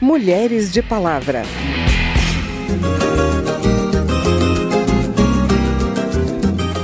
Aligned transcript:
Mulheres 0.00 0.72
de 0.72 0.82
Palavra. 0.82 1.42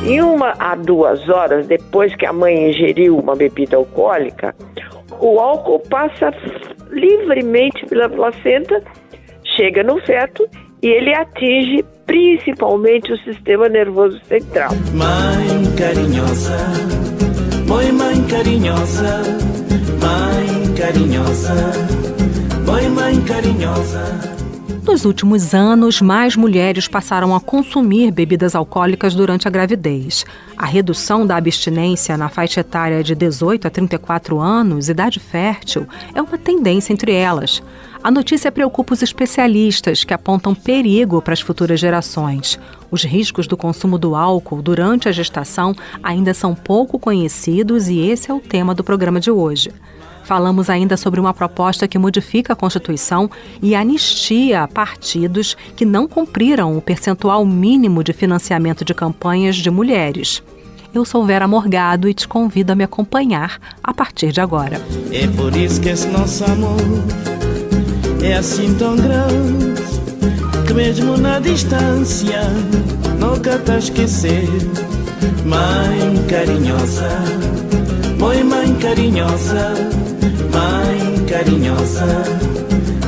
E 0.07 0.21
uma 0.21 0.53
a 0.59 0.75
duas 0.75 1.27
horas 1.27 1.67
depois 1.67 2.15
que 2.15 2.27
a 2.27 2.33
mãe 2.35 2.69
ingeriu 2.69 3.19
uma 3.19 3.35
bebida 3.35 3.79
alcoólica, 3.79 4.55
o 5.19 5.41
álcool 5.41 5.81
passa 5.89 6.31
livremente 6.91 7.87
pela 7.87 8.07
placenta, 8.07 8.83
chega 9.57 9.83
no 9.83 9.99
feto 10.03 10.47
e 10.83 10.87
ele 10.87 11.15
atinge 11.15 11.83
principalmente 12.05 13.11
o 13.15 13.19
sistema 13.25 13.67
nervoso 13.67 14.21
central. 14.27 14.73
Mãe 14.93 15.75
carinhosa, 15.79 16.59
mãe, 17.67 17.91
mãe 17.93 18.23
carinhosa, 18.29 19.23
mãe 20.03 20.75
carinhosa, 20.77 22.06
mãe 23.17 23.25
carinhosa. 23.25 24.37
Nos 24.85 25.05
últimos 25.05 25.53
anos, 25.53 26.01
mais 26.01 26.37
mulheres 26.37 26.87
passaram 26.87 27.35
a 27.35 27.41
consumir 27.41 28.13
bebidas 28.13 28.55
alcoólicas 28.55 29.15
durante 29.15 29.49
a 29.49 29.51
gravidez. 29.51 30.25
A 30.57 30.65
redução 30.65 31.27
da 31.27 31.37
abstinência 31.37 32.17
na 32.17 32.29
faixa 32.29 32.61
etária 32.61 33.03
de 33.03 33.15
18 33.15 33.67
a 33.67 33.71
34 33.71 34.39
anos, 34.39 34.89
idade 34.89 35.19
fértil, 35.19 35.87
é 36.15 36.23
uma 36.23 36.39
tendência 36.39 36.93
entre 36.93 37.13
elas. 37.13 37.63
A 38.03 38.11
notícia 38.11 38.53
preocupa 38.53 38.95
os 38.95 39.03
especialistas, 39.03 40.05
que 40.05 40.15
apontam 40.15 40.55
perigo 40.55 41.21
para 41.21 41.33
as 41.33 41.41
futuras 41.41 41.81
gerações. 41.81 42.59
Os 42.91 43.03
riscos 43.03 43.47
do 43.47 43.57
consumo 43.57 43.99
do 43.99 44.15
álcool 44.15 44.63
durante 44.63 45.09
a 45.09 45.13
gestação 45.13 45.75
ainda 46.03 46.33
são 46.33 46.55
pouco 46.55 46.99
conhecidos 46.99 47.89
e 47.89 47.99
esse 48.01 48.31
é 48.31 48.35
o 48.35 48.41
tema 48.41 48.75
do 48.75 48.85
programa 48.85 49.19
de 49.19 49.31
hoje. 49.31 49.73
Falamos 50.25 50.69
ainda 50.69 50.97
sobre 50.97 51.21
uma 51.21 51.33
proposta 51.33 51.87
que 51.87 51.99
modifica 51.99 52.53
a 52.53 52.57
Constituição 52.57 53.31
e 53.63 53.77
anistia 53.77 54.67
partidos 54.67 55.57
que 55.77 55.85
não 55.85 56.09
cumpriram 56.09 56.77
o 56.77 56.83
percentual 56.83 57.45
mínimo 57.47 58.03
de 58.03 58.13
financiamento 58.13 58.85
de 58.85 58.93
campanhas 58.93 59.57
de 59.57 59.71
mulheres. 59.71 60.43
Eu 60.93 61.05
sou 61.05 61.25
Vera 61.25 61.47
Morgado 61.47 62.09
e 62.09 62.15
te 62.15 62.27
convido 62.27 62.73
a 62.73 62.75
me 62.75 62.83
acompanhar 62.83 63.61
a 63.83 63.95
partir 63.95 64.33
de 64.33 64.41
agora. 64.41 64.81
É 65.13 65.27
por 65.29 65.55
isso 65.55 65.81
que 65.81 65.91
esse 65.91 66.09
nosso 66.09 66.45
amor 66.45 67.36
é 68.27 68.35
assim 68.35 68.75
tão 68.75 68.97
grande 68.97 69.81
que 70.67 70.75
mesmo 70.75 71.17
na 71.17 71.39
distância 71.39 72.43
nunca 73.21 73.59
te 73.59 73.79
esquecer. 73.79 74.49
Mãe 75.45 76.25
carinhosa, 76.29 77.09
mãe, 78.19 78.43
mãe 78.43 78.75
carinhosa, 78.75 79.75
mãe 80.53 81.25
carinhosa, 81.27 82.25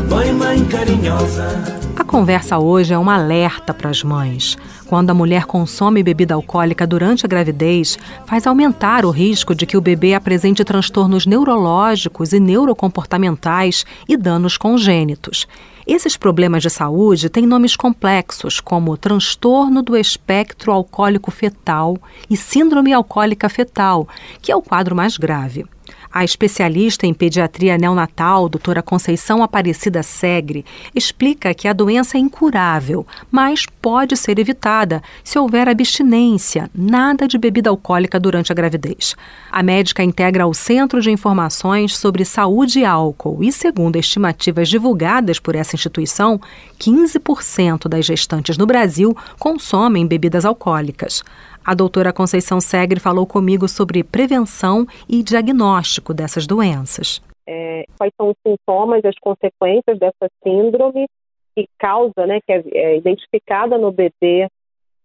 mãe, 0.09 0.33
mãe 0.33 0.65
carinhosa. 0.67 1.78
A 1.99 2.05
conversa 2.05 2.61
hoje 2.61 2.95
é 2.95 2.99
um 2.99 3.11
alerta 3.11 3.75
para 3.75 3.91
as 3.91 4.05
mães. 4.05 4.57
Quando 4.87 5.11
a 5.11 5.15
mulher 5.15 5.47
consome 5.47 6.01
bebida 6.01 6.33
alcoólica 6.33 6.87
durante 6.87 7.27
a 7.27 7.29
gravidez, 7.29 7.99
faz 8.25 8.47
aumentar 8.47 9.05
o 9.05 9.11
risco 9.11 9.53
de 9.53 9.67
que 9.67 9.77
o 9.77 9.81
bebê 9.81 10.15
apresente 10.15 10.65
transtornos 10.65 11.27
neurológicos 11.27 12.33
e 12.33 12.39
neurocomportamentais 12.39 13.85
e 14.09 14.17
danos 14.17 14.57
congênitos. 14.57 15.49
Esses 15.85 16.17
problemas 16.17 16.63
de 16.63 16.71
saúde 16.71 17.29
têm 17.29 17.47
nomes 17.47 17.75
complexos, 17.75 18.61
como 18.61 18.97
transtorno 18.97 19.83
do 19.83 19.97
espectro 19.97 20.71
alcoólico 20.71 21.33
fetal 21.33 21.99
e 22.31 22.37
síndrome 22.37 22.93
alcoólica 22.93 23.49
fetal, 23.49 24.07
que 24.41 24.53
é 24.53 24.57
o 24.57 24.63
quadro 24.63 24.95
mais 24.95 25.17
grave. 25.17 25.67
A 26.13 26.25
especialista 26.25 27.07
em 27.07 27.13
pediatria 27.13 27.77
neonatal, 27.77 28.49
doutora 28.49 28.83
Conceição 28.83 29.43
Aparecida 29.43 30.03
Segre, 30.03 30.65
explica 30.95 31.53
que 31.53 31.69
a 31.69 31.73
doença 31.73 32.17
é 32.17 32.21
incurável, 32.21 33.07
mas 33.31 33.67
pode 33.83 34.17
ser 34.17 34.39
evitada 34.39 35.03
se 35.23 35.39
houver 35.39 35.69
abstinência, 35.69 36.71
nada 36.75 37.29
de 37.29 37.37
bebida 37.37 37.69
alcoólica 37.69 38.19
durante 38.19 38.51
a 38.51 38.55
gravidez. 38.55 39.15
A 39.53 39.63
médica 39.63 40.03
integra 40.03 40.47
o 40.47 40.55
Centro 40.55 41.01
de 41.01 41.11
Informações 41.11 41.97
sobre 41.97 42.25
Saúde 42.25 42.81
e 42.81 42.85
Álcool 42.85 43.45
e, 43.45 43.53
segundo 43.53 43.97
estimativas 43.97 44.69
divulgadas 44.69 45.39
por 45.39 45.55
essa 45.55 45.77
instituição, 45.77 46.41
15% 46.79 47.89
das 47.89 48.07
gestantes 48.07 48.57
no 48.57 48.67
Brasil 48.67 49.17
consomem 49.39 50.07
bebidas 50.07 50.45
alcoólicas. 50.45 51.23
A 51.65 51.75
doutora 51.75 52.13
Conceição 52.13 52.61
Segre 52.61 53.01
falou 53.01 53.27
comigo 53.27 53.69
sobre 53.69 54.03
prevenção 54.03 54.87
e 55.09 55.23
diagnóstico 55.23 56.15
dessas 56.15 56.47
doenças. 56.47 57.23
É, 57.47 57.85
quais 57.97 58.13
são 58.17 58.31
os 58.31 58.37
sintomas 58.47 59.03
e 59.05 59.09
as 59.09 59.19
consequências 59.19 59.99
dessa 59.99 60.29
síndrome 60.43 61.07
que 61.55 61.69
causa, 61.79 62.27
né, 62.27 62.41
que 62.47 62.53
é, 62.53 62.63
é 62.73 62.97
identificada 62.97 63.77
no 63.77 63.91
bebê, 63.91 64.49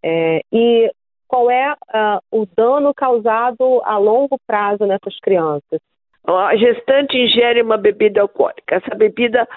é, 0.03 0.41
e 0.51 0.91
qual 1.27 1.49
é 1.49 1.71
uh, 1.71 2.21
o 2.31 2.45
dano 2.45 2.93
causado 2.93 3.81
a 3.85 3.97
longo 3.97 4.37
prazo 4.45 4.85
nessas 4.85 5.19
crianças. 5.19 5.79
A 6.25 6.55
gestante 6.55 7.17
ingere 7.17 7.61
uma 7.61 7.75
bebida 7.75 8.21
alcoólica. 8.21 8.75
Essa 8.75 8.95
bebida 8.95 9.47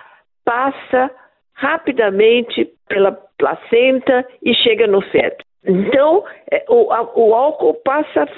passa 0.45 1.11
rapidamente 1.53 2.73
pela 2.89 3.13
placenta 3.13 4.27
e 4.43 4.55
chega 4.55 4.87
no 4.87 5.03
feto. 5.03 5.45
Então, 5.66 6.25
é, 6.50 6.65
o, 6.69 6.93
a, 6.93 7.03
o 7.19 7.34
álcool 7.34 7.75
passa 7.84 8.28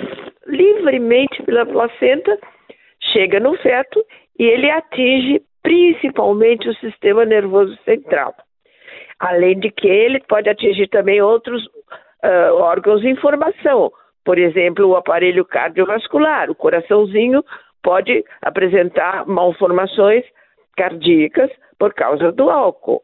livremente 0.46 1.42
pela 1.42 1.66
placenta, 1.66 2.38
chega 3.12 3.38
no 3.38 3.56
feto 3.58 4.02
e 4.38 4.44
ele 4.44 4.70
atinge 4.70 5.42
principalmente 5.62 6.68
o 6.68 6.74
sistema 6.76 7.26
nervoso 7.26 7.76
central. 7.84 8.34
Além 9.18 9.58
de 9.58 9.70
que 9.70 9.86
ele 9.86 10.20
pode 10.20 10.48
atingir 10.48 10.88
também 10.88 11.20
outros 11.20 11.66
uh, 11.66 12.54
órgãos 12.54 13.02
de 13.02 13.10
informação, 13.10 13.92
por 14.24 14.38
exemplo, 14.38 14.86
o 14.86 14.96
aparelho 14.96 15.44
cardiovascular, 15.44 16.50
o 16.50 16.54
coraçãozinho 16.54 17.44
pode 17.82 18.24
apresentar 18.40 19.26
malformações 19.26 20.24
cardíacas 20.76 21.50
por 21.78 21.92
causa 21.92 22.32
do 22.32 22.48
álcool 22.48 23.02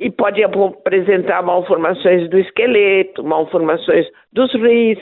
e 0.00 0.10
pode 0.10 0.42
apresentar 0.42 1.42
malformações 1.42 2.28
do 2.30 2.38
esqueleto, 2.38 3.22
malformações 3.22 4.06
dos 4.32 4.50
rins, 4.54 4.98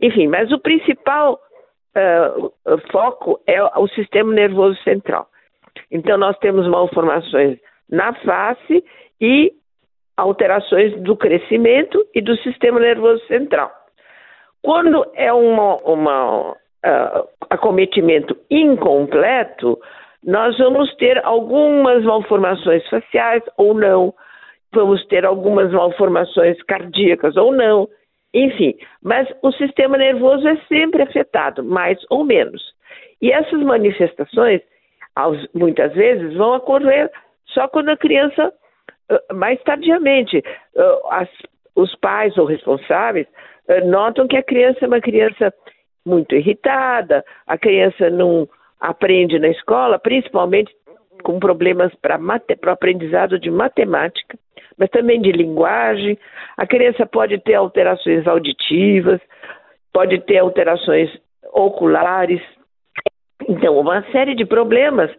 enfim, 0.00 0.28
mas 0.28 0.52
o 0.52 0.60
principal 0.60 1.40
uh, 1.96 2.52
foco 2.92 3.40
é 3.44 3.60
o 3.76 3.88
sistema 3.88 4.32
nervoso 4.32 4.80
central. 4.84 5.26
Então, 5.90 6.16
nós 6.16 6.38
temos 6.38 6.66
malformações 6.68 7.58
na 7.90 8.14
face 8.14 8.84
e 9.20 9.52
alterações 10.16 10.96
do 11.02 11.16
crescimento 11.16 12.06
e 12.14 12.20
do 12.20 12.36
sistema 12.38 12.78
nervoso 12.78 13.26
central. 13.26 13.70
Quando 14.62 15.04
é 15.14 15.32
um 15.34 15.58
uh, 15.58 16.56
acometimento 17.50 18.36
incompleto, 18.48 19.78
nós 20.22 20.56
vamos 20.58 20.94
ter 20.96 21.24
algumas 21.24 22.04
malformações 22.04 22.86
faciais 22.88 23.42
ou 23.56 23.74
não, 23.74 24.14
vamos 24.76 25.04
ter 25.06 25.24
algumas 25.24 25.72
malformações 25.72 26.62
cardíacas 26.64 27.36
ou 27.36 27.52
não, 27.52 27.88
enfim, 28.32 28.74
mas 29.02 29.26
o 29.42 29.50
sistema 29.52 29.96
nervoso 29.96 30.46
é 30.46 30.56
sempre 30.68 31.02
afetado, 31.02 31.64
mais 31.64 31.98
ou 32.10 32.22
menos. 32.24 32.62
E 33.20 33.32
essas 33.32 33.60
manifestações, 33.60 34.60
muitas 35.54 35.94
vezes, 35.94 36.34
vão 36.34 36.56
ocorrer 36.56 37.10
só 37.46 37.66
quando 37.66 37.88
a 37.88 37.96
criança, 37.96 38.52
mais 39.32 39.60
tardiamente, 39.62 40.42
as, 41.10 41.28
os 41.74 41.94
pais 41.96 42.36
ou 42.36 42.44
responsáveis 42.44 43.26
notam 43.86 44.28
que 44.28 44.36
a 44.36 44.42
criança 44.42 44.84
é 44.84 44.88
uma 44.88 45.00
criança 45.00 45.52
muito 46.04 46.34
irritada, 46.34 47.24
a 47.46 47.56
criança 47.56 48.10
não 48.10 48.46
aprende 48.78 49.38
na 49.38 49.48
escola, 49.48 49.98
principalmente 49.98 50.70
com 51.22 51.40
problemas 51.40 51.92
para 51.96 52.18
o 52.18 52.70
aprendizado 52.70 53.38
de 53.38 53.50
matemática, 53.50 54.38
mas 54.78 54.90
também 54.90 55.20
de 55.20 55.32
linguagem. 55.32 56.18
A 56.56 56.66
criança 56.66 57.06
pode 57.06 57.38
ter 57.38 57.54
alterações 57.54 58.26
auditivas, 58.26 59.20
pode 59.92 60.20
ter 60.20 60.38
alterações 60.38 61.10
oculares. 61.52 62.40
Então, 63.48 63.78
uma 63.78 64.02
série 64.12 64.34
de 64.34 64.44
problemas, 64.44 65.10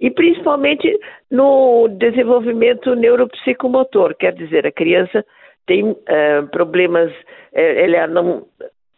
e 0.00 0.10
principalmente 0.10 0.98
no 1.30 1.88
desenvolvimento 1.88 2.94
neuropsicomotor, 2.94 4.14
quer 4.16 4.32
dizer, 4.32 4.66
a 4.66 4.72
criança 4.72 5.24
tem 5.66 5.90
uh, 5.90 6.46
problemas, 6.50 7.12
é, 7.52 7.84
ela 7.84 8.06
não, 8.06 8.46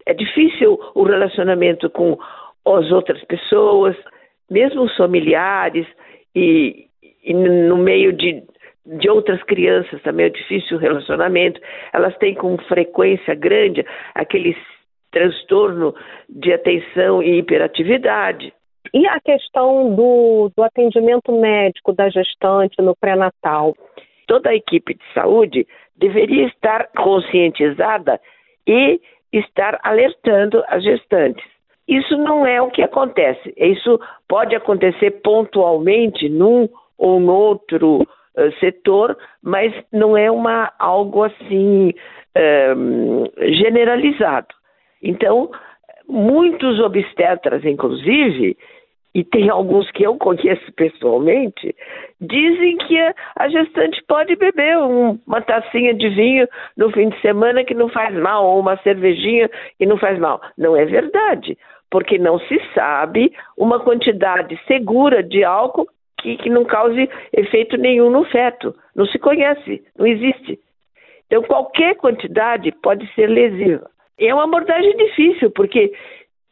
é 0.07 0.15
difícil 0.15 0.79
o 0.95 1.03
relacionamento 1.03 1.91
com 1.91 2.19
as 2.67 2.91
outras 2.93 3.23
pessoas, 3.25 3.97
mesmo 4.51 4.83
os 4.83 4.97
familiares, 4.97 5.87
e, 6.35 6.87
e 7.25 7.35
no 7.35 7.77
meio 7.77 8.13
de 8.13 8.43
de 8.87 9.09
outras 9.09 9.43
crianças 9.43 10.01
também 10.03 10.27
é 10.27 10.31
difícil 10.31 10.77
o 10.77 10.81
relacionamento, 10.81 11.61
elas 11.93 12.17
têm 12.19 12.35
com 12.35 12.57
frequência 12.59 13.35
grande 13.35 13.85
aquele 14.15 14.57
transtorno 15.11 15.95
de 16.29 16.53
atenção 16.53 17.23
e 17.23 17.39
hiperatividade. 17.39 18.53
E 18.95 19.07
a 19.07 19.21
questão 19.21 19.95
do, 19.95 20.51
do 20.57 20.63
atendimento 20.63 21.33
médico 21.33 21.93
da 21.93 22.09
gestante 22.09 22.81
no 22.81 22.97
pré-natal? 22.97 23.77
Toda 24.27 24.51
a 24.51 24.55
equipe 24.55 24.95
de 24.95 25.05
saúde 25.13 25.67
deveria 25.97 26.47
estar 26.47 26.89
conscientizada 26.97 28.21
e 28.67 29.01
estar 29.33 29.79
alertando 29.83 30.65
as 30.69 30.83
gestantes. 30.83 31.45
Isso 31.87 32.17
não 32.17 32.47
é 32.47 32.63
o 32.63 32.71
que 32.71 32.83
acontece. 32.83 33.53
Isso 33.57 34.01
pode 34.29 34.55
acontecer 34.55 35.11
pontualmente 35.23 36.29
num 36.29 36.69
ou 36.97 37.19
no 37.19 37.35
outro 37.35 38.07
uh, 38.37 38.53
setor, 38.59 39.17
mas 39.43 39.73
não 39.93 40.17
é 40.17 40.31
uma 40.31 40.73
algo 40.79 41.25
assim 41.25 41.93
um, 42.77 43.25
generalizado. 43.39 44.49
Então, 45.03 45.51
muitos 46.09 46.81
obstetras, 46.81 47.65
inclusive, 47.65 48.57
e 49.15 49.25
tem 49.25 49.51
alguns 49.51 49.91
que 49.91 50.05
eu 50.05 50.17
conheço 50.17 50.73
pessoalmente, 50.75 51.75
dizem 52.21 52.77
que 52.79 52.97
a, 53.37 53.49
gestante 53.49 54.03
pode 54.07 54.37
beber 54.37 54.79
um, 54.79 55.19
uma 55.27 55.41
tacinha 55.43 55.93
de 55.93 56.09
vinho 56.11 56.47
no 56.77 56.91
fim 56.93 57.09
de 57.09 57.21
semana 57.21 57.65
que 57.65 57.75
não 57.75 57.89
faz 57.89 58.15
mal, 58.15 58.47
ou 58.47 58.61
uma 58.61 58.77
cervejinha 58.79 59.51
que 59.79 59.87
não 59.87 59.97
faz 59.99 60.19
mal. 60.19 60.41
Não 60.57 60.77
é 60.77 60.85
verdade, 60.85 61.59
porque 61.91 62.19
não 62.19 62.39
se 62.39 62.61
sabe 62.73 63.33
uma 63.57 63.81
quantidade 63.81 64.59
segura 64.67 65.23
de 65.23 65.43
álcool 65.43 65.89
que, 66.21 66.37
que 66.37 66.51
não 66.51 66.65
cause 66.65 67.09
efeito 67.33 67.77
nenhum 67.77 68.11
no 68.11 68.25
feto. 68.25 68.75
Não 68.95 69.07
se 69.07 69.19
conhece, 69.19 69.83
não 69.99 70.07
existe. 70.07 70.59
Então, 71.27 71.43
qualquer 71.43 71.97
quantidade 71.97 72.73
pode 72.83 73.07
ser 73.15 73.27
lesiva. 73.27 73.89
É 74.19 74.35
uma 74.35 74.45
abordagem 74.45 74.97
difícil, 74.97 75.51
porque 75.51 75.93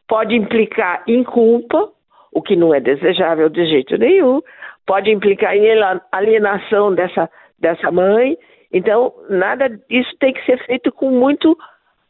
pode 0.06 0.35
implicar 0.35 1.03
em 1.06 1.23
culpa, 1.23 1.91
o 2.32 2.41
que 2.41 2.56
não 2.56 2.73
é 2.73 2.81
desejável 2.81 3.49
de 3.49 3.67
jeito 3.67 3.97
nenhum, 3.99 4.41
pode 4.87 5.11
implicar 5.11 5.55
em 5.55 5.67
alienação 6.12 6.94
dessa, 6.94 7.29
dessa 7.59 7.91
mãe. 7.91 8.38
Então, 8.73 9.12
nada 9.29 9.69
disso 9.69 10.11
tem 10.19 10.32
que 10.32 10.44
ser 10.44 10.64
feito 10.64 10.91
com 10.93 11.11
muito 11.11 11.56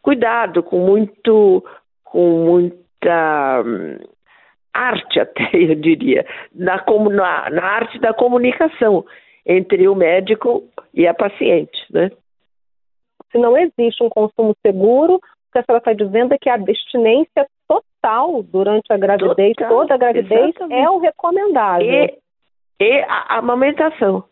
cuidado, 0.02 0.62
com 0.62 0.78
muito, 0.78 1.64
com 2.04 2.44
muita 2.44 3.62
hum, 3.64 3.98
arte 4.78 5.18
até, 5.20 5.50
eu 5.54 5.74
diria, 5.74 6.26
na, 6.54 6.82
na, 7.10 7.50
na 7.50 7.64
arte 7.64 7.98
da 7.98 8.12
comunicação 8.12 9.04
entre 9.46 9.88
o 9.88 9.94
médico 9.94 10.64
e 10.92 11.06
a 11.06 11.14
paciente, 11.14 11.78
né? 11.90 12.10
Se 13.32 13.38
não 13.38 13.56
existe 13.56 14.02
um 14.02 14.08
consumo 14.08 14.54
seguro, 14.64 15.16
o 15.16 15.20
que 15.52 15.58
a 15.58 15.62
senhora 15.62 15.78
está 15.78 15.92
dizendo 15.92 16.34
é 16.34 16.38
que 16.38 16.48
a 16.48 16.54
abstinência 16.54 17.46
total 17.66 18.42
durante 18.42 18.90
a 18.92 18.96
gravidez, 18.96 19.54
total, 19.54 19.68
toda 19.68 19.94
a 19.94 19.98
gravidez, 19.98 20.50
exatamente. 20.50 20.80
é 20.80 20.90
o 20.90 20.98
recomendável. 20.98 21.86
E, 21.86 22.18
e 22.80 23.04
a 23.06 23.38
amamentação, 23.38 24.24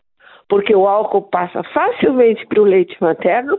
porque 0.49 0.75
o 0.75 0.87
álcool 0.87 1.23
passa 1.23 1.63
facilmente 1.63 2.45
para 2.47 2.61
o 2.61 2.65
leite 2.65 2.95
materno 3.01 3.57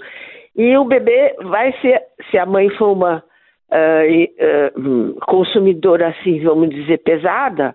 e 0.56 0.76
o 0.76 0.85
bebê 0.85 1.37
vai 1.43 1.73
ser, 1.81 2.02
se 2.31 2.38
a 2.38 2.46
mãe 2.46 2.69
for 2.70 2.93
uma 2.93 3.23
uh, 3.70 4.79
uh, 4.79 5.20
consumidora, 5.26 6.09
assim, 6.09 6.41
vamos 6.43 6.70
dizer, 6.70 6.99
pesada, 6.99 7.75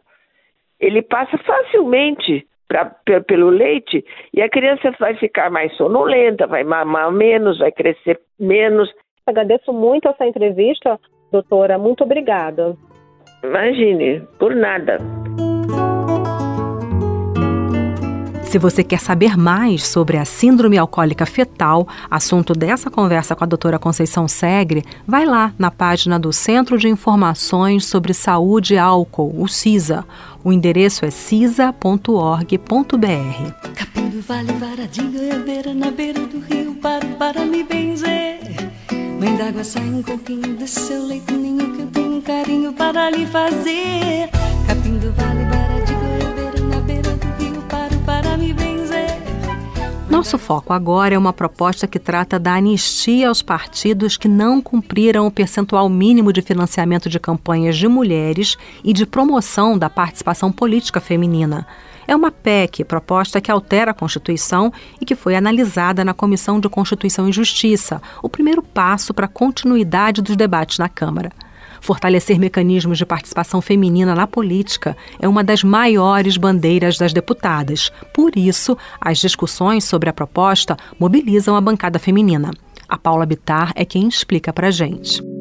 ele 0.80 1.02
passa 1.02 1.38
facilmente 1.38 2.46
pra, 2.68 2.86
pelo 3.22 3.50
leite 3.50 4.04
e 4.34 4.42
a 4.42 4.50
criança 4.50 4.92
vai 5.00 5.16
ficar 5.16 5.50
mais 5.50 5.76
sonolenta, 5.78 6.48
vai 6.48 6.64
mamar 6.64 7.12
menos, 7.12 7.60
vai 7.60 7.72
crescer 7.72 8.20
menos. 8.40 8.92
Agradeço 9.26 9.72
muito 9.72 10.08
essa 10.08 10.26
entrevista, 10.26 11.00
doutora. 11.32 11.78
Muito 11.78 12.04
obrigada. 12.04 12.76
Imagine, 13.44 14.22
por 14.40 14.56
nada. 14.56 14.98
Se 18.54 18.60
você 18.60 18.84
quer 18.84 19.00
saber 19.00 19.36
mais 19.36 19.84
sobre 19.84 20.16
a 20.16 20.26
síndrome 20.26 20.78
alcoólica 20.78 21.26
fetal, 21.26 21.88
assunto 22.08 22.54
dessa 22.54 22.88
conversa 22.88 23.36
com 23.36 23.44
a 23.44 23.48
doutora 23.48 23.80
Conceição 23.80 24.28
Segre, 24.28 24.86
vai 25.08 25.26
lá 25.26 25.52
na 25.58 25.72
página 25.72 26.20
do 26.20 26.32
Centro 26.32 26.78
de 26.78 26.88
Informações 26.88 27.84
sobre 27.84 28.14
Saúde 28.14 28.76
e 28.76 28.78
Álcool, 28.78 29.34
o 29.42 29.48
CISA. 29.48 30.06
O 30.44 30.54
endereço 30.54 31.04
é 31.04 31.10
cisa.org.br. 31.10 31.74
Capim 33.74 34.20
vale, 34.20 34.54
varadinho, 34.54 35.44
beira 35.44 35.74
na 35.74 35.90
beira 35.90 36.20
do 36.20 36.38
rio, 36.38 36.76
paro 36.76 37.08
para 37.18 37.44
me 37.44 37.64
benzer. 37.64 38.40
Mãe 39.20 39.36
d'água 39.36 39.64
sai 39.64 39.82
um 39.82 40.04
pouquinho 40.04 40.56
do 40.56 40.68
seu 40.68 41.08
leito 41.08 41.34
ninho 41.34 41.74
que 41.74 41.82
eu 41.82 41.88
tenho 41.88 42.18
um 42.18 42.22
carinho 42.22 42.72
para 42.72 43.10
lhe 43.10 43.26
fazer. 43.26 44.30
Capim 44.68 45.00
do 45.00 45.12
vale, 45.14 45.44
varadinho, 45.46 46.03
nosso 50.14 50.38
foco 50.38 50.72
agora 50.72 51.16
é 51.16 51.18
uma 51.18 51.34
proposta 51.34 51.88
que 51.88 51.98
trata 51.98 52.38
da 52.38 52.54
anistia 52.54 53.30
aos 53.30 53.42
partidos 53.42 54.16
que 54.16 54.28
não 54.28 54.62
cumpriram 54.62 55.26
o 55.26 55.32
percentual 55.32 55.90
mínimo 55.90 56.32
de 56.32 56.40
financiamento 56.40 57.10
de 57.10 57.20
campanhas 57.20 57.76
de 57.76 57.88
mulheres 57.88 58.56
e 58.84 58.94
de 58.94 59.08
promoção 59.08 59.76
da 59.76 59.90
participação 59.90 60.52
política 60.52 61.02
feminina. 61.02 61.66
É 62.08 62.16
uma 62.16 62.30
PEC, 62.30 62.84
proposta 62.84 63.42
que 63.42 63.50
altera 63.50 63.90
a 63.90 63.94
Constituição 63.94 64.72
e 65.02 65.06
que 65.06 65.16
foi 65.16 65.36
analisada 65.36 66.06
na 66.06 66.14
Comissão 66.14 66.60
de 66.60 66.70
Constituição 66.70 67.28
e 67.28 67.32
Justiça, 67.32 68.00
o 68.22 68.30
primeiro 68.30 68.62
passo 68.62 69.16
para 69.16 69.26
a 69.26 69.30
continuidade 69.30 70.22
dos 70.22 70.36
debates 70.36 70.78
na 70.78 70.88
Câmara. 70.88 71.32
Fortalecer 71.84 72.40
mecanismos 72.40 72.98
de 72.98 73.06
participação 73.06 73.62
feminina 73.62 74.16
na 74.16 74.26
política 74.26 74.96
é 75.20 75.28
uma 75.28 75.44
das 75.44 75.66
maiores 75.66 76.38
bandeiras 76.38 76.98
das 76.98 77.12
deputadas. 77.12 77.92
Por 78.14 78.38
isso, 78.38 78.78
as 79.02 79.18
discussões 79.18 79.84
sobre 79.84 80.10
a 80.10 80.14
proposta 80.14 80.78
mobilizam 80.98 81.58
a 81.58 81.62
bancada 81.62 82.00
feminina. 82.00 82.52
A 82.88 82.98
Paula 82.98 83.26
Bitar 83.26 83.74
é 83.76 83.84
quem 83.84 84.08
explica 84.08 84.54
para 84.54 84.72
gente. 84.72 85.33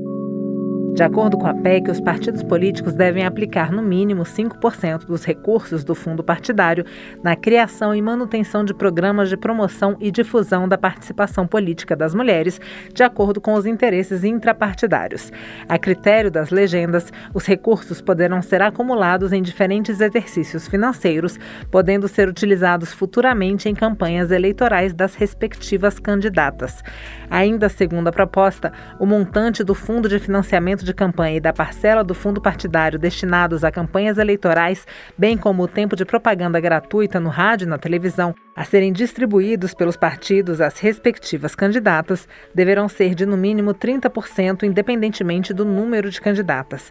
De 0.94 1.02
acordo 1.02 1.38
com 1.38 1.46
a 1.46 1.54
PEC, 1.54 1.90
os 1.90 2.02
partidos 2.02 2.42
políticos 2.42 2.92
devem 2.92 3.24
aplicar 3.24 3.72
no 3.72 3.80
mínimo 3.80 4.24
5% 4.24 5.06
dos 5.06 5.24
recursos 5.24 5.82
do 5.82 5.94
fundo 5.94 6.22
partidário 6.22 6.84
na 7.22 7.34
criação 7.34 7.94
e 7.94 8.02
manutenção 8.02 8.62
de 8.62 8.74
programas 8.74 9.30
de 9.30 9.36
promoção 9.38 9.96
e 9.98 10.10
difusão 10.10 10.68
da 10.68 10.76
participação 10.76 11.46
política 11.46 11.96
das 11.96 12.14
mulheres, 12.14 12.60
de 12.92 13.02
acordo 13.02 13.40
com 13.40 13.54
os 13.54 13.64
interesses 13.64 14.22
intrapartidários. 14.22 15.32
A 15.66 15.78
critério 15.78 16.30
das 16.30 16.50
legendas, 16.50 17.10
os 17.32 17.46
recursos 17.46 18.02
poderão 18.02 18.42
ser 18.42 18.60
acumulados 18.60 19.32
em 19.32 19.40
diferentes 19.40 19.98
exercícios 19.98 20.68
financeiros, 20.68 21.38
podendo 21.70 22.06
ser 22.06 22.28
utilizados 22.28 22.92
futuramente 22.92 23.66
em 23.66 23.74
campanhas 23.74 24.30
eleitorais 24.30 24.92
das 24.92 25.14
respectivas 25.14 25.98
candidatas. 25.98 26.84
Ainda 27.30 27.70
segundo 27.70 28.08
a 28.08 28.12
proposta, 28.12 28.70
o 29.00 29.06
montante 29.06 29.64
do 29.64 29.74
fundo 29.74 30.06
de 30.06 30.18
financiamento 30.18 30.81
de 30.84 30.94
campanha 30.94 31.36
e 31.36 31.40
da 31.40 31.52
parcela 31.52 32.04
do 32.04 32.14
fundo 32.14 32.40
partidário 32.40 32.98
destinados 32.98 33.64
a 33.64 33.70
campanhas 33.70 34.18
eleitorais, 34.18 34.86
bem 35.16 35.36
como 35.36 35.62
o 35.62 35.68
tempo 35.68 35.96
de 35.96 36.04
propaganda 36.04 36.60
gratuita 36.60 37.18
no 37.18 37.28
rádio 37.28 37.66
e 37.66 37.68
na 37.68 37.78
televisão, 37.78 38.34
a 38.54 38.64
serem 38.64 38.92
distribuídos 38.92 39.74
pelos 39.74 39.96
partidos 39.96 40.60
às 40.60 40.78
respectivas 40.78 41.54
candidatas, 41.54 42.28
deverão 42.54 42.88
ser 42.88 43.14
de 43.14 43.24
no 43.24 43.36
mínimo 43.36 43.74
30%, 43.74 44.64
independentemente 44.64 45.54
do 45.54 45.64
número 45.64 46.10
de 46.10 46.20
candidatas. 46.20 46.90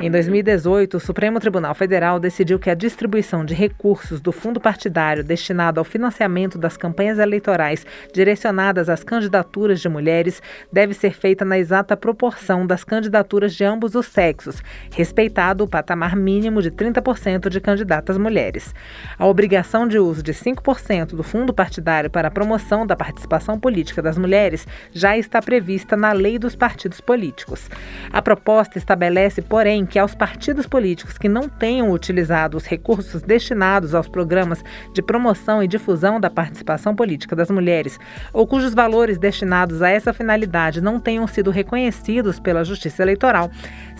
Em 0.00 0.08
2018, 0.12 0.96
o 0.96 1.00
Supremo 1.00 1.40
Tribunal 1.40 1.74
Federal 1.74 2.20
decidiu 2.20 2.56
que 2.56 2.70
a 2.70 2.74
distribuição 2.74 3.44
de 3.44 3.52
recursos 3.52 4.20
do 4.20 4.30
fundo 4.30 4.60
partidário 4.60 5.24
destinado 5.24 5.80
ao 5.80 5.84
financiamento 5.84 6.56
das 6.56 6.76
campanhas 6.76 7.18
eleitorais 7.18 7.84
direcionadas 8.14 8.88
às 8.88 9.02
candidaturas 9.02 9.80
de 9.80 9.88
mulheres 9.88 10.40
deve 10.72 10.94
ser 10.94 11.14
feita 11.14 11.44
na 11.44 11.58
exata 11.58 11.96
proporção 11.96 12.64
das 12.64 12.84
candidaturas 12.84 13.52
de 13.52 13.64
ambos 13.64 13.96
os 13.96 14.06
sexos, 14.06 14.62
respeitado 14.94 15.64
o 15.64 15.68
patamar 15.68 16.14
mínimo 16.14 16.62
de 16.62 16.70
30% 16.70 17.48
de 17.48 17.60
candidatas 17.60 18.16
mulheres. 18.16 18.72
A 19.18 19.26
obrigação 19.26 19.88
de 19.88 19.98
uso 19.98 20.22
de 20.22 20.32
5% 20.32 21.16
do 21.16 21.24
fundo 21.24 21.52
partidário 21.52 22.08
para 22.08 22.28
a 22.28 22.30
promoção 22.30 22.86
da 22.86 22.94
participação 22.94 23.58
política 23.58 24.00
das 24.00 24.16
mulheres 24.16 24.64
já 24.92 25.18
está 25.18 25.42
prevista 25.42 25.96
na 25.96 26.12
Lei 26.12 26.38
dos 26.38 26.54
Partidos 26.54 27.00
Políticos. 27.00 27.68
A 28.12 28.22
proposta 28.22 28.78
estabelece, 28.78 29.42
porém, 29.42 29.87
que 29.88 29.98
aos 29.98 30.14
partidos 30.14 30.66
políticos 30.66 31.18
que 31.18 31.28
não 31.28 31.48
tenham 31.48 31.90
utilizado 31.90 32.56
os 32.56 32.64
recursos 32.64 33.22
destinados 33.22 33.94
aos 33.94 34.06
programas 34.06 34.62
de 34.92 35.02
promoção 35.02 35.62
e 35.62 35.66
difusão 35.66 36.20
da 36.20 36.30
participação 36.30 36.94
política 36.94 37.34
das 37.34 37.50
mulheres, 37.50 37.98
ou 38.32 38.46
cujos 38.46 38.74
valores 38.74 39.18
destinados 39.18 39.82
a 39.82 39.88
essa 39.88 40.12
finalidade 40.12 40.80
não 40.80 41.00
tenham 41.00 41.26
sido 41.26 41.50
reconhecidos 41.50 42.38
pela 42.38 42.64
Justiça 42.64 43.02
Eleitoral, 43.02 43.50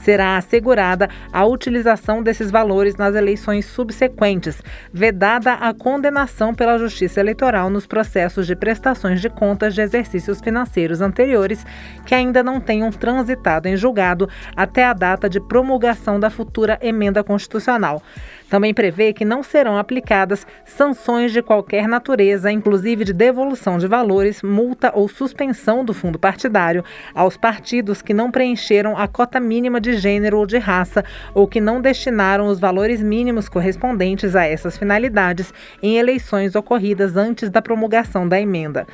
será 0.09 0.39
assegurada 0.39 1.11
a 1.31 1.45
utilização 1.45 2.23
desses 2.23 2.51
valores 2.51 2.97
nas 2.97 3.15
eleições 3.15 3.67
subsequentes, 3.67 4.63
vedada 4.91 5.53
a 5.53 5.75
condenação 5.75 6.55
pela 6.55 6.79
Justiça 6.79 7.21
Eleitoral 7.21 7.69
nos 7.69 7.87
processos 7.87 8.47
de 8.47 8.57
prestações 8.57 9.21
de 9.21 9.29
contas 9.29 9.75
de 9.75 9.83
exercícios 9.83 10.41
financeiros 10.41 11.03
anteriores 11.03 11.63
que 12.07 12.15
ainda 12.15 12.43
não 12.43 12.59
tenham 12.59 12.91
transitado 12.91 13.69
em 13.69 13.77
julgado 13.77 14.31
até 14.57 14.83
a 14.83 14.95
data 14.95 15.29
de 15.29 15.41
promulgação 15.41 16.19
da 16.19 16.31
futura 16.31 16.79
emenda 16.81 17.23
constitucional. 17.23 18.03
Também 18.49 18.73
prevê 18.73 19.13
que 19.13 19.25
não 19.25 19.43
serão 19.43 19.77
aplicadas 19.77 20.47
sanções 20.65 21.33
de 21.33 21.43
qualquer 21.43 21.87
natureza, 21.87 22.51
inclusive 22.51 23.05
de 23.05 23.13
devolução 23.13 23.77
de 23.77 23.87
valores, 23.87 24.43
multa 24.43 24.91
ou 24.95 25.09
suspensão 25.09 25.85
do 25.85 25.93
fundo 25.93 26.19
partidário, 26.19 26.83
aos 27.15 27.37
partidos 27.37 28.01
que 28.01 28.15
não 28.15 28.31
preencheram 28.31 28.97
a 28.97 29.07
cota 29.07 29.39
mínima 29.39 29.81
de 29.81 29.99
gênero 29.99 30.39
ou 30.39 30.47
de 30.47 30.57
raça 30.57 31.05
ou 31.35 31.47
que 31.47 31.61
não 31.61 31.81
destinaram 31.81 32.47
os 32.47 32.59
valores 32.59 33.03
mínimos 33.03 33.49
correspondentes 33.49 34.35
a 34.35 34.47
essas 34.47 34.79
finalidades 34.79 35.53
em 35.83 35.99
eleições 35.99 36.55
ocorridas 36.55 37.17
antes 37.17 37.51
da 37.51 37.61
promulgação 37.61 38.27
da 38.27 38.41
emenda. 38.41 38.87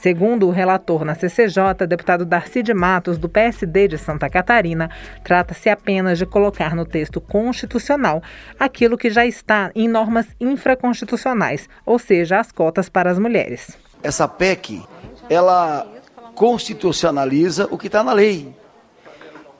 Segundo 0.00 0.48
o 0.48 0.50
relator 0.50 1.04
na 1.04 1.14
CCJ, 1.14 1.86
deputado 1.86 2.24
Darcy 2.24 2.62
de 2.62 2.72
Matos, 2.72 3.18
do 3.18 3.28
PSD 3.28 3.86
de 3.86 3.98
Santa 3.98 4.30
Catarina, 4.30 4.90
trata-se 5.22 5.68
apenas 5.68 6.16
de 6.16 6.24
colocar 6.24 6.74
no 6.74 6.86
texto 6.86 7.20
constitucional 7.20 8.22
aquilo 8.58 8.96
que 8.96 9.10
já 9.10 9.26
está 9.26 9.70
em 9.74 9.86
normas 9.86 10.26
infraconstitucionais, 10.40 11.68
ou 11.84 11.98
seja, 11.98 12.38
as 12.38 12.50
cotas 12.50 12.88
para 12.88 13.10
as 13.10 13.18
mulheres. 13.18 13.76
Essa 14.02 14.26
PEC, 14.26 14.82
ela 15.28 15.86
constitucionaliza 16.34 17.68
o 17.70 17.76
que 17.76 17.88
está 17.88 18.02
na 18.02 18.14
lei 18.14 18.54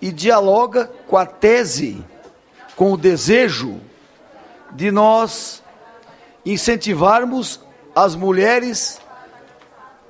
e 0.00 0.10
dialoga 0.10 0.90
com 1.06 1.18
a 1.18 1.26
tese, 1.26 2.02
com 2.74 2.92
o 2.92 2.96
desejo 2.96 3.78
de 4.72 4.90
nós 4.90 5.62
incentivarmos 6.46 7.60
as 7.94 8.16
mulheres 8.16 8.98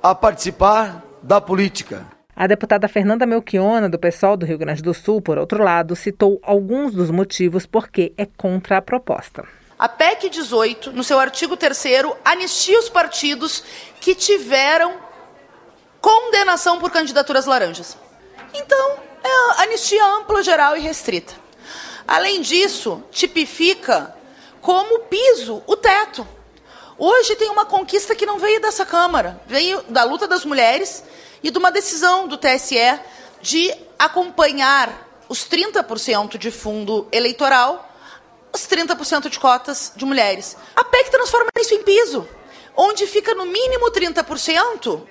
a 0.01 0.15
participar 0.15 1.03
da 1.21 1.39
política. 1.39 2.05
A 2.35 2.47
deputada 2.47 2.87
Fernanda 2.87 3.25
Melchiona, 3.25 3.87
do 3.87 3.99
PSOL 3.99 4.35
do 4.35 4.45
Rio 4.45 4.57
Grande 4.57 4.81
do 4.81 4.93
Sul, 4.93 5.21
por 5.21 5.37
outro 5.37 5.63
lado, 5.63 5.95
citou 5.95 6.39
alguns 6.41 6.93
dos 6.93 7.11
motivos 7.11 7.67
por 7.67 7.89
que 7.89 8.13
é 8.17 8.25
contra 8.25 8.77
a 8.77 8.81
proposta. 8.81 9.43
A 9.77 9.87
PEC 9.87 10.29
18, 10.29 10.91
no 10.91 11.03
seu 11.03 11.19
artigo 11.19 11.55
3, 11.55 11.85
anistia 12.25 12.79
os 12.79 12.89
partidos 12.89 13.63
que 13.99 14.15
tiveram 14.15 14.93
condenação 15.99 16.79
por 16.79 16.89
candidaturas 16.89 17.45
laranjas. 17.45 17.97
Então, 18.53 18.97
é 19.23 19.63
anistia 19.63 20.03
ampla, 20.17 20.41
geral 20.41 20.75
e 20.75 20.79
restrita. 20.79 21.33
Além 22.07 22.41
disso, 22.41 23.03
tipifica 23.11 24.15
como 24.61 24.99
piso 25.01 25.61
o 25.67 25.75
teto. 25.75 26.27
Hoje 27.03 27.35
tem 27.35 27.49
uma 27.49 27.65
conquista 27.65 28.13
que 28.13 28.27
não 28.27 28.37
veio 28.37 28.61
dessa 28.61 28.85
Câmara, 28.85 29.41
veio 29.47 29.81
da 29.89 30.03
luta 30.03 30.27
das 30.27 30.45
mulheres 30.45 31.03
e 31.41 31.49
de 31.49 31.57
uma 31.57 31.71
decisão 31.71 32.27
do 32.27 32.37
TSE 32.37 32.77
de 33.41 33.73
acompanhar 33.97 35.09
os 35.27 35.39
30% 35.39 36.37
de 36.37 36.51
fundo 36.51 37.07
eleitoral, 37.11 37.89
os 38.53 38.67
30% 38.67 39.29
de 39.29 39.39
cotas 39.39 39.91
de 39.95 40.05
mulheres. 40.05 40.55
A 40.75 40.83
PEC 40.83 41.09
transforma 41.09 41.49
isso 41.59 41.73
em 41.73 41.81
piso, 41.81 42.27
onde 42.77 43.07
fica 43.07 43.33
no 43.33 43.47
mínimo 43.47 43.89
30% 43.89 45.01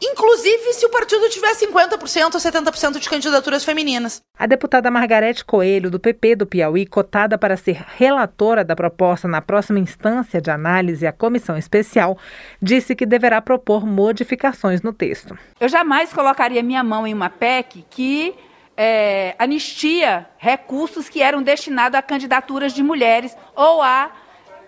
inclusive 0.00 0.72
se 0.74 0.84
o 0.86 0.90
partido 0.90 1.28
tiver 1.28 1.54
50% 1.54 2.34
ou 2.34 2.40
70% 2.40 2.98
de 2.98 3.08
candidaturas 3.08 3.64
femininas. 3.64 4.22
A 4.38 4.46
deputada 4.46 4.90
Margarete 4.90 5.44
Coelho, 5.44 5.90
do 5.90 5.98
PP 5.98 6.36
do 6.36 6.46
Piauí, 6.46 6.86
cotada 6.86 7.38
para 7.38 7.56
ser 7.56 7.84
relatora 7.96 8.64
da 8.64 8.76
proposta 8.76 9.26
na 9.26 9.40
próxima 9.40 9.78
instância 9.78 10.40
de 10.40 10.50
análise, 10.50 11.06
a 11.06 11.12
comissão 11.12 11.56
especial, 11.56 12.18
disse 12.60 12.94
que 12.94 13.06
deverá 13.06 13.40
propor 13.40 13.86
modificações 13.86 14.82
no 14.82 14.92
texto. 14.92 15.38
Eu 15.60 15.68
jamais 15.68 16.12
colocaria 16.12 16.62
minha 16.62 16.84
mão 16.84 17.06
em 17.06 17.14
uma 17.14 17.30
PEC 17.30 17.84
que 17.88 18.34
é, 18.76 19.34
anistia 19.38 20.26
recursos 20.36 21.08
que 21.08 21.22
eram 21.22 21.42
destinados 21.42 21.98
a 21.98 22.02
candidaturas 22.02 22.72
de 22.72 22.82
mulheres 22.82 23.36
ou 23.54 23.80
a 23.82 24.10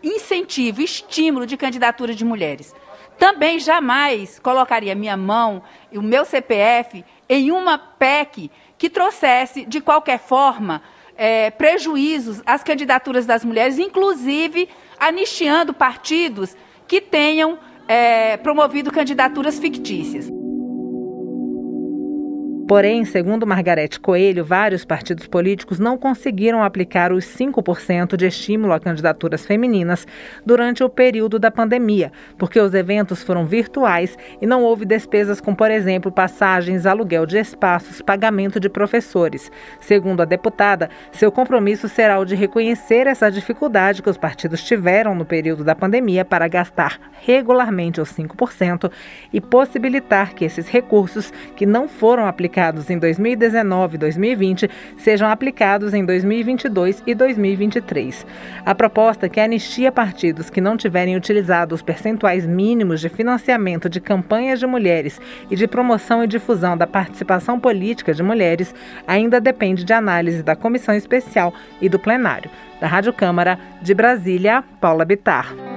incentivo, 0.02 0.80
estímulo 0.80 1.46
de 1.46 1.56
candidaturas 1.56 2.16
de 2.16 2.24
mulheres. 2.24 2.74
Também 3.18 3.58
jamais 3.58 4.38
colocaria 4.38 4.94
minha 4.94 5.16
mão 5.16 5.62
e 5.90 5.98
o 5.98 6.02
meu 6.02 6.24
CPF 6.24 7.04
em 7.28 7.50
uma 7.50 7.76
PEC 7.76 8.50
que 8.78 8.88
trouxesse, 8.88 9.66
de 9.66 9.80
qualquer 9.80 10.20
forma, 10.20 10.80
é, 11.16 11.50
prejuízos 11.50 12.40
às 12.46 12.62
candidaturas 12.62 13.26
das 13.26 13.44
mulheres, 13.44 13.78
inclusive 13.78 14.68
anistiando 14.98 15.74
partidos 15.74 16.56
que 16.86 17.00
tenham 17.00 17.58
é, 17.88 18.36
promovido 18.36 18.92
candidaturas 18.92 19.58
fictícias. 19.58 20.37
Porém, 22.68 23.02
segundo 23.06 23.46
Margarete 23.46 23.98
Coelho, 23.98 24.44
vários 24.44 24.84
partidos 24.84 25.26
políticos 25.26 25.78
não 25.78 25.96
conseguiram 25.96 26.62
aplicar 26.62 27.14
os 27.14 27.24
5% 27.24 28.14
de 28.14 28.26
estímulo 28.26 28.74
a 28.74 28.78
candidaturas 28.78 29.46
femininas 29.46 30.06
durante 30.44 30.84
o 30.84 30.90
período 30.90 31.38
da 31.38 31.50
pandemia, 31.50 32.12
porque 32.36 32.60
os 32.60 32.74
eventos 32.74 33.22
foram 33.22 33.46
virtuais 33.46 34.18
e 34.38 34.46
não 34.46 34.64
houve 34.64 34.84
despesas 34.84 35.40
com, 35.40 35.54
por 35.54 35.70
exemplo, 35.70 36.12
passagens, 36.12 36.84
aluguel 36.84 37.24
de 37.24 37.38
espaços, 37.38 38.02
pagamento 38.02 38.60
de 38.60 38.68
professores. 38.68 39.50
Segundo 39.80 40.20
a 40.20 40.26
deputada, 40.26 40.90
seu 41.10 41.32
compromisso 41.32 41.88
será 41.88 42.18
o 42.18 42.24
de 42.26 42.34
reconhecer 42.34 43.06
essa 43.06 43.30
dificuldade 43.30 44.02
que 44.02 44.10
os 44.10 44.18
partidos 44.18 44.62
tiveram 44.62 45.14
no 45.14 45.24
período 45.24 45.64
da 45.64 45.74
pandemia 45.74 46.22
para 46.22 46.46
gastar 46.46 47.00
regularmente 47.22 47.98
os 47.98 48.12
5% 48.12 48.92
e 49.32 49.40
possibilitar 49.40 50.34
que 50.34 50.44
esses 50.44 50.68
recursos 50.68 51.32
que 51.56 51.64
não 51.64 51.88
foram 51.88 52.26
aplicados 52.26 52.57
aplicados 52.58 52.90
em 52.90 52.98
2019 52.98 53.94
e 53.94 53.98
2020 53.98 54.70
sejam 54.96 55.28
aplicados 55.30 55.94
em 55.94 56.04
2022 56.04 57.02
e 57.06 57.14
2023. 57.14 58.26
A 58.66 58.74
proposta 58.74 59.28
que 59.28 59.38
anistia 59.38 59.92
partidos 59.92 60.50
que 60.50 60.60
não 60.60 60.76
tiverem 60.76 61.16
utilizado 61.16 61.74
os 61.74 61.82
percentuais 61.82 62.44
mínimos 62.44 63.00
de 63.00 63.08
financiamento 63.08 63.88
de 63.88 64.00
campanhas 64.00 64.58
de 64.58 64.66
mulheres 64.66 65.20
e 65.48 65.54
de 65.54 65.68
promoção 65.68 66.24
e 66.24 66.26
difusão 66.26 66.76
da 66.76 66.86
participação 66.86 67.60
política 67.60 68.12
de 68.12 68.22
mulheres 68.22 68.74
ainda 69.06 69.40
depende 69.40 69.84
de 69.84 69.92
análise 69.92 70.42
da 70.42 70.56
comissão 70.56 70.94
especial 70.94 71.54
e 71.80 71.88
do 71.88 71.98
plenário. 71.98 72.50
Da 72.80 72.88
Rádio 72.88 73.12
Câmara 73.12 73.58
de 73.80 73.94
Brasília, 73.94 74.64
Paula 74.80 75.04
Bitar. 75.04 75.67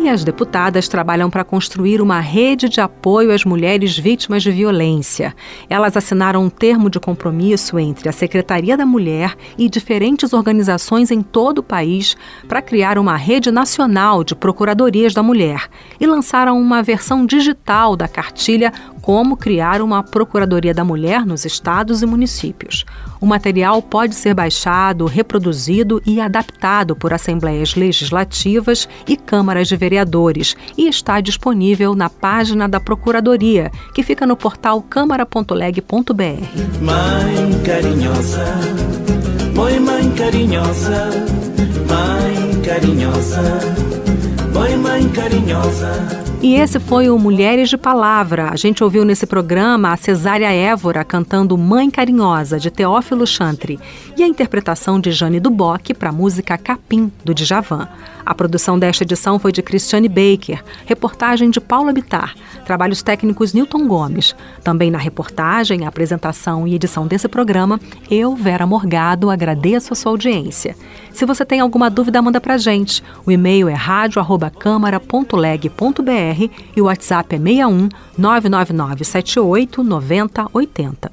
E 0.00 0.08
as 0.08 0.22
deputadas 0.22 0.86
trabalham 0.86 1.28
para 1.28 1.42
construir 1.42 2.00
uma 2.00 2.20
rede 2.20 2.68
de 2.68 2.80
apoio 2.80 3.32
às 3.32 3.44
mulheres 3.44 3.98
vítimas 3.98 4.44
de 4.44 4.50
violência. 4.50 5.34
Elas 5.68 5.96
assinaram 5.96 6.44
um 6.44 6.48
termo 6.48 6.88
de 6.88 7.00
compromisso 7.00 7.78
entre 7.78 8.08
a 8.08 8.12
Secretaria 8.12 8.76
da 8.76 8.86
Mulher 8.86 9.36
e 9.58 9.68
diferentes 9.68 10.32
organizações 10.32 11.10
em 11.10 11.20
todo 11.20 11.58
o 11.58 11.62
país 11.62 12.16
para 12.46 12.62
criar 12.62 12.96
uma 12.96 13.16
rede 13.16 13.50
nacional 13.50 14.22
de 14.22 14.36
procuradorias 14.36 15.12
da 15.12 15.22
mulher 15.22 15.68
e 16.00 16.06
lançaram 16.06 16.60
uma 16.60 16.80
versão 16.80 17.26
digital 17.26 17.96
da 17.96 18.06
cartilha 18.06 18.72
Como 19.02 19.36
criar 19.36 19.82
uma 19.82 20.02
Procuradoria 20.02 20.74
da 20.74 20.84
Mulher 20.84 21.26
nos 21.26 21.44
estados 21.44 22.02
e 22.02 22.06
municípios. 22.06 22.84
O 23.20 23.26
material 23.26 23.82
pode 23.82 24.14
ser 24.14 24.32
baixado, 24.32 25.06
reproduzido 25.06 26.00
e 26.06 26.20
adaptado 26.20 26.94
por 26.94 27.12
assembleias 27.12 27.74
legislativas 27.74 28.88
e 29.08 29.16
câmaras 29.16 29.66
de 29.66 29.76
vereadores 29.76 29.87
e 30.76 30.88
está 30.88 31.20
disponível 31.20 31.94
na 31.94 32.10
página 32.10 32.68
da 32.68 32.78
Procuradoria, 32.78 33.70
que 33.94 34.02
fica 34.02 34.26
no 34.26 34.36
portal 34.36 34.82
câmara.leg.br. 34.82 35.82
Mãe 36.80 37.62
carinhosa, 37.64 38.44
mãe, 39.54 39.80
mãe 39.80 40.10
carinhosa, 40.12 41.10
mãe 41.88 42.62
carinhosa, 42.62 43.60
mãe, 44.58 44.76
mãe 44.76 45.08
carinhosa. 45.10 46.28
E 46.42 46.54
esse 46.54 46.78
foi 46.78 47.10
o 47.10 47.18
Mulheres 47.18 47.68
de 47.68 47.76
Palavra. 47.76 48.50
A 48.50 48.56
gente 48.56 48.82
ouviu 48.82 49.04
nesse 49.04 49.26
programa 49.26 49.92
a 49.92 49.96
Cesária 49.96 50.50
Évora 50.52 51.04
cantando 51.04 51.58
Mãe 51.58 51.90
Carinhosa, 51.90 52.58
de 52.60 52.70
Teófilo 52.70 53.26
Chantre, 53.26 53.78
e 54.16 54.22
a 54.22 54.26
interpretação 54.26 55.00
de 55.00 55.10
Jane 55.10 55.40
Duboc 55.40 55.94
para 55.94 56.10
a 56.10 56.12
música 56.12 56.56
Capim, 56.56 57.10
do 57.24 57.34
Djavan. 57.34 57.88
A 58.24 58.34
produção 58.34 58.78
desta 58.78 59.04
edição 59.04 59.38
foi 59.38 59.50
de 59.50 59.62
Cristiane 59.62 60.08
Baker, 60.08 60.62
reportagem 60.86 61.50
de 61.50 61.60
Paula 61.60 61.92
Bitar, 61.92 62.34
trabalhos 62.66 63.02
técnicos 63.02 63.54
Newton 63.54 63.88
Gomes. 63.88 64.36
Também 64.62 64.90
na 64.90 64.98
reportagem, 64.98 65.86
apresentação 65.86 66.68
e 66.68 66.74
edição 66.74 67.06
desse 67.06 67.26
programa, 67.26 67.80
eu, 68.10 68.36
Vera 68.36 68.66
Morgado, 68.66 69.30
agradeço 69.30 69.92
a 69.92 69.96
sua 69.96 70.12
audiência. 70.12 70.76
Se 71.10 71.24
você 71.24 71.44
tem 71.44 71.58
alguma 71.58 71.88
dúvida, 71.88 72.20
manda 72.20 72.40
pra 72.40 72.58
gente. 72.58 73.02
O 73.24 73.32
e-mail 73.32 73.68
é 73.68 73.74
radio@câmara.leg.br 74.48 76.50
e 76.76 76.80
o 76.80 76.84
WhatsApp 76.84 77.34
é 77.34 77.38
61 77.38 77.88
999 78.16 79.04
78 79.04 79.84
90 79.84 80.46
80. 80.52 81.10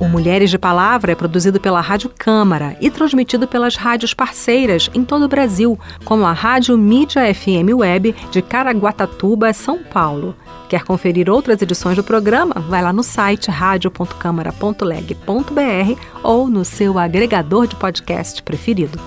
O 0.00 0.08
Mulheres 0.08 0.50
de 0.50 0.58
Palavra 0.58 1.12
é 1.12 1.14
produzido 1.14 1.60
pela 1.60 1.80
Rádio 1.80 2.10
Câmara 2.16 2.76
e 2.80 2.90
transmitido 2.90 3.46
pelas 3.46 3.76
rádios 3.76 4.14
parceiras 4.14 4.88
em 4.94 5.04
todo 5.04 5.26
o 5.26 5.28
Brasil, 5.28 5.78
como 6.04 6.24
a 6.24 6.32
Rádio 6.32 6.76
Mídia 6.78 7.22
FM 7.34 7.74
Web 7.74 8.14
de 8.30 8.40
Caraguatatuba, 8.40 9.52
São 9.52 9.78
Paulo. 9.78 10.34
Quer 10.70 10.84
conferir 10.84 11.28
outras 11.28 11.60
edições 11.60 11.96
do 11.96 12.04
programa? 12.04 12.54
Vai 12.54 12.82
lá 12.82 12.92
no 12.92 13.02
site 13.02 13.50
radio.câmara.leg.br 13.50 16.00
ou 16.22 16.48
no 16.48 16.64
seu 16.64 16.98
agregador 16.98 17.66
de 17.66 17.76
podcast 17.76 18.42
preferido. 18.42 18.98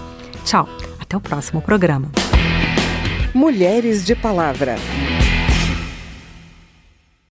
Tchau, 0.45 0.69
até 1.13 1.17
o 1.17 1.21
próximo 1.21 1.61
programa. 1.61 2.09
Mulheres 3.33 4.05
de 4.05 4.15
Palavra. 4.15 4.75